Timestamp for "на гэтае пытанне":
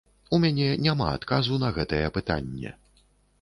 1.65-2.73